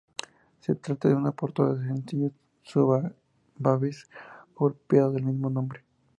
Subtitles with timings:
[0.61, 2.31] Se trata de una portada del sencillo
[2.63, 4.09] Sugababes
[4.55, 5.83] golpeado del mismo nombre.